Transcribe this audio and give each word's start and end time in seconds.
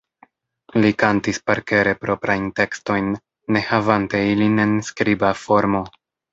Li 0.85 0.89
kantis 1.03 1.39
parkere 1.49 1.93
proprajn 2.07 2.49
tekstojn, 2.61 3.13
ne 3.53 3.65
havante 3.69 4.25
ilin 4.33 4.67
en 4.67 4.77
skriba 4.93 5.35
formo. 5.47 5.87